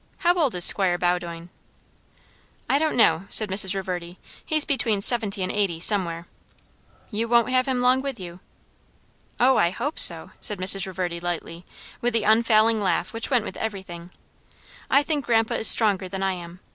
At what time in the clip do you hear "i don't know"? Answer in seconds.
2.67-3.27